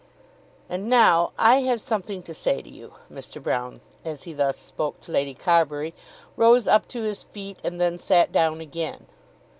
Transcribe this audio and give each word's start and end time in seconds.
"And 0.67 0.89
now 0.89 1.31
I 1.37 1.57
have 1.57 1.79
something 1.79 2.23
to 2.23 2.33
say 2.33 2.63
to 2.63 2.69
you." 2.73 2.95
Mr. 3.13 3.39
Broune 3.39 3.81
as 4.03 4.23
he 4.23 4.33
thus 4.33 4.57
spoke 4.57 4.99
to 5.01 5.11
Lady 5.11 5.35
Carbury 5.35 5.93
rose 6.35 6.67
up 6.67 6.87
to 6.87 7.03
his 7.03 7.21
feet 7.21 7.59
and 7.63 7.79
then 7.79 7.99
sat 7.99 8.31
down 8.31 8.61
again. 8.61 9.05